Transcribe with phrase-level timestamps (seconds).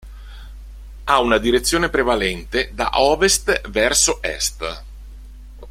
[1.03, 4.83] Ha una direzione prevalente da ovest verso est.